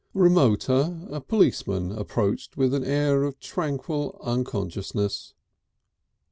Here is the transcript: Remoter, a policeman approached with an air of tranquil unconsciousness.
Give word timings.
Remoter, 0.15 1.01
a 1.11 1.21
policeman 1.21 1.91
approached 1.91 2.57
with 2.57 2.73
an 2.73 2.83
air 2.83 3.21
of 3.23 3.39
tranquil 3.39 4.19
unconsciousness. 4.23 5.35